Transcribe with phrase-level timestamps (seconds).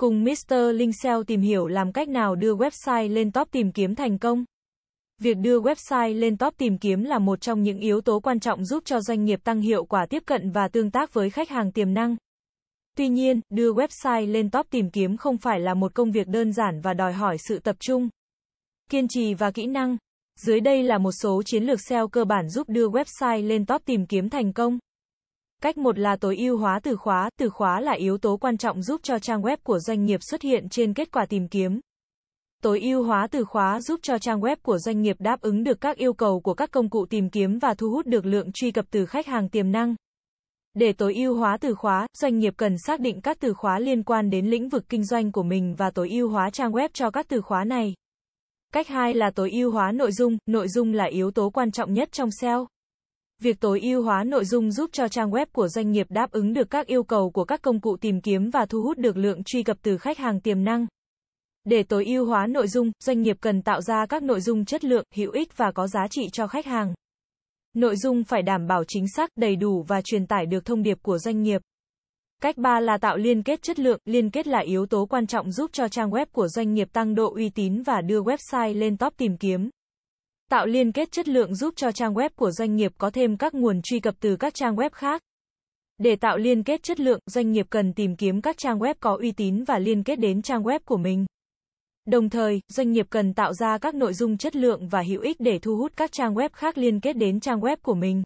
[0.00, 0.54] Cùng Mr.
[0.74, 4.44] Linh SEO tìm hiểu làm cách nào đưa website lên top tìm kiếm thành công.
[5.20, 8.64] Việc đưa website lên top tìm kiếm là một trong những yếu tố quan trọng
[8.64, 11.72] giúp cho doanh nghiệp tăng hiệu quả tiếp cận và tương tác với khách hàng
[11.72, 12.16] tiềm năng.
[12.96, 16.52] Tuy nhiên, đưa website lên top tìm kiếm không phải là một công việc đơn
[16.52, 18.08] giản và đòi hỏi sự tập trung,
[18.90, 19.96] kiên trì và kỹ năng.
[20.40, 23.82] Dưới đây là một số chiến lược SEO cơ bản giúp đưa website lên top
[23.84, 24.78] tìm kiếm thành công.
[25.62, 28.82] Cách một là tối ưu hóa từ khóa, từ khóa là yếu tố quan trọng
[28.82, 31.80] giúp cho trang web của doanh nghiệp xuất hiện trên kết quả tìm kiếm.
[32.62, 35.80] Tối ưu hóa từ khóa giúp cho trang web của doanh nghiệp đáp ứng được
[35.80, 38.70] các yêu cầu của các công cụ tìm kiếm và thu hút được lượng truy
[38.70, 39.94] cập từ khách hàng tiềm năng.
[40.74, 44.02] Để tối ưu hóa từ khóa, doanh nghiệp cần xác định các từ khóa liên
[44.02, 47.10] quan đến lĩnh vực kinh doanh của mình và tối ưu hóa trang web cho
[47.10, 47.94] các từ khóa này.
[48.72, 51.92] Cách 2 là tối ưu hóa nội dung, nội dung là yếu tố quan trọng
[51.92, 52.66] nhất trong SEO.
[53.44, 56.52] Việc tối ưu hóa nội dung giúp cho trang web của doanh nghiệp đáp ứng
[56.52, 59.44] được các yêu cầu của các công cụ tìm kiếm và thu hút được lượng
[59.44, 60.86] truy cập từ khách hàng tiềm năng.
[61.64, 64.84] Để tối ưu hóa nội dung, doanh nghiệp cần tạo ra các nội dung chất
[64.84, 66.94] lượng, hữu ích và có giá trị cho khách hàng.
[67.74, 70.98] Nội dung phải đảm bảo chính xác, đầy đủ và truyền tải được thông điệp
[71.02, 71.60] của doanh nghiệp.
[72.42, 75.52] Cách 3 là tạo liên kết chất lượng, liên kết là yếu tố quan trọng
[75.52, 78.96] giúp cho trang web của doanh nghiệp tăng độ uy tín và đưa website lên
[78.96, 79.70] top tìm kiếm.
[80.54, 83.54] Tạo liên kết chất lượng giúp cho trang web của doanh nghiệp có thêm các
[83.54, 85.22] nguồn truy cập từ các trang web khác.
[85.98, 89.16] Để tạo liên kết chất lượng, doanh nghiệp cần tìm kiếm các trang web có
[89.20, 91.26] uy tín và liên kết đến trang web của mình.
[92.04, 95.36] Đồng thời, doanh nghiệp cần tạo ra các nội dung chất lượng và hữu ích
[95.40, 98.22] để thu hút các trang web khác liên kết đến trang web của mình.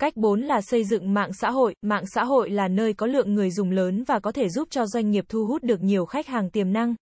[0.00, 1.74] Cách 4 là xây dựng mạng xã hội.
[1.82, 4.86] Mạng xã hội là nơi có lượng người dùng lớn và có thể giúp cho
[4.86, 6.94] doanh nghiệp thu hút được nhiều khách hàng tiềm năng.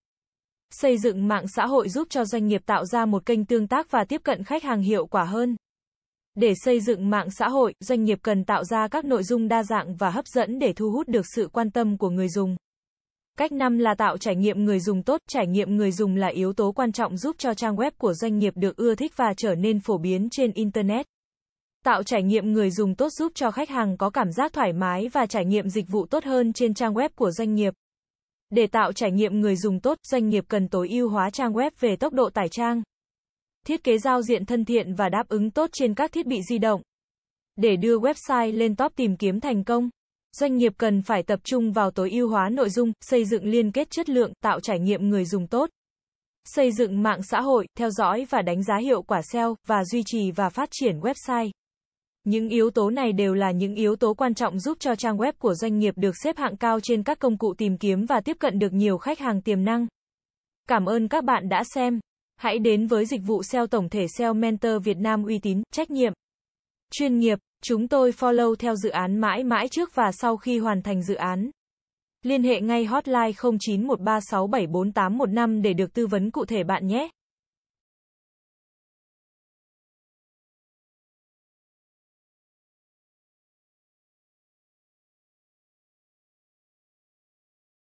[0.71, 3.91] Xây dựng mạng xã hội giúp cho doanh nghiệp tạo ra một kênh tương tác
[3.91, 5.57] và tiếp cận khách hàng hiệu quả hơn.
[6.35, 9.63] Để xây dựng mạng xã hội, doanh nghiệp cần tạo ra các nội dung đa
[9.63, 12.57] dạng và hấp dẫn để thu hút được sự quan tâm của người dùng.
[13.39, 15.21] Cách 5 là tạo trải nghiệm người dùng tốt.
[15.29, 18.39] Trải nghiệm người dùng là yếu tố quan trọng giúp cho trang web của doanh
[18.39, 21.07] nghiệp được ưa thích và trở nên phổ biến trên Internet.
[21.85, 25.09] Tạo trải nghiệm người dùng tốt giúp cho khách hàng có cảm giác thoải mái
[25.09, 27.75] và trải nghiệm dịch vụ tốt hơn trên trang web của doanh nghiệp.
[28.51, 31.71] Để tạo trải nghiệm người dùng tốt, doanh nghiệp cần tối ưu hóa trang web
[31.81, 32.83] về tốc độ tải trang,
[33.67, 36.59] thiết kế giao diện thân thiện và đáp ứng tốt trên các thiết bị di
[36.59, 36.83] động.
[37.57, 39.91] Để đưa website lên top tìm kiếm thành công,
[40.33, 43.73] doanh nghiệp cần phải tập trung vào tối ưu hóa nội dung, xây dựng liên
[43.73, 45.71] kết chất lượng, tạo trải nghiệm người dùng tốt.
[46.45, 50.03] Xây dựng mạng xã hội, theo dõi và đánh giá hiệu quả SEO và duy
[50.07, 51.51] trì và phát triển website.
[52.27, 55.33] Những yếu tố này đều là những yếu tố quan trọng giúp cho trang web
[55.39, 58.37] của doanh nghiệp được xếp hạng cao trên các công cụ tìm kiếm và tiếp
[58.41, 59.87] cận được nhiều khách hàng tiềm năng.
[60.69, 62.01] Cảm ơn các bạn đã xem.
[62.37, 65.91] Hãy đến với dịch vụ SEO tổng thể SEO Mentor Việt Nam uy tín, trách
[65.91, 66.13] nhiệm,
[66.91, 67.39] chuyên nghiệp.
[67.63, 71.15] Chúng tôi follow theo dự án mãi mãi trước và sau khi hoàn thành dự
[71.15, 71.51] án.
[72.23, 77.09] Liên hệ ngay hotline 0913674815 để được tư vấn cụ thể bạn nhé.